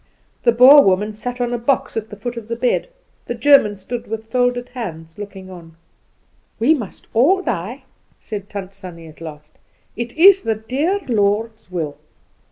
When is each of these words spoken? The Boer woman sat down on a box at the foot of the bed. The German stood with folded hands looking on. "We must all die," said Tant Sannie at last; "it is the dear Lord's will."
The 0.41 0.51
Boer 0.51 0.81
woman 0.81 1.13
sat 1.13 1.37
down 1.37 1.49
on 1.49 1.53
a 1.53 1.57
box 1.59 1.95
at 1.95 2.09
the 2.09 2.15
foot 2.15 2.35
of 2.35 2.47
the 2.47 2.55
bed. 2.55 2.89
The 3.27 3.35
German 3.35 3.75
stood 3.75 4.07
with 4.07 4.27
folded 4.31 4.69
hands 4.69 5.19
looking 5.19 5.51
on. 5.51 5.77
"We 6.57 6.73
must 6.73 7.07
all 7.13 7.43
die," 7.43 7.83
said 8.19 8.49
Tant 8.49 8.73
Sannie 8.73 9.05
at 9.07 9.21
last; 9.21 9.59
"it 9.95 10.13
is 10.17 10.41
the 10.41 10.55
dear 10.55 10.99
Lord's 11.07 11.69
will." 11.69 11.97